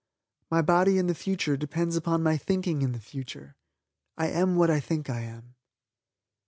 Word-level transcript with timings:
My 0.49 0.63
body 0.63 0.97
in 0.97 1.05
the 1.05 1.13
future 1.13 1.55
depends 1.55 1.95
upon 1.95 2.23
my 2.23 2.35
thinking 2.35 2.81
in 2.81 2.91
the 2.91 2.99
future. 2.99 3.55
I 4.17 4.29
am 4.29 4.55
what 4.55 4.71
I 4.71 4.79
think 4.79 5.11
I 5.11 5.19
am. 5.21 5.53